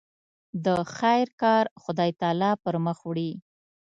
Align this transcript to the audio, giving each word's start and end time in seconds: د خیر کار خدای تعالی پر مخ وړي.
د 0.65 0.67
خیر 0.95 1.27
کار 1.41 1.63
خدای 1.83 2.11
تعالی 2.19 2.51
پر 2.63 2.75
مخ 2.85 2.97
وړي. 3.07 3.31